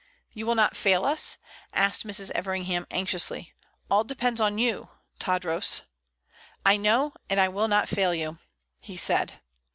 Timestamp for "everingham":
2.31-2.87